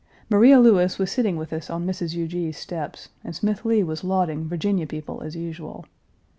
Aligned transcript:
Maria 0.31 0.59
Lewis 0.59 0.97
was 0.97 1.11
sitting 1.11 1.37
with 1.37 1.53
us 1.53 1.69
on 1.69 1.85
Mrs. 1.85 2.13
Huger's 2.15 2.57
steps, 2.57 3.09
and 3.23 3.35
Smith 3.35 3.63
Lee 3.63 3.83
was 3.83 4.03
lauding 4.03 4.47
Virginia 4.49 4.87
people 4.87 5.21
as 5.21 5.35
usual. 5.35 5.85